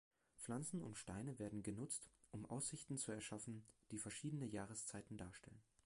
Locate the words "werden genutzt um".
1.37-2.47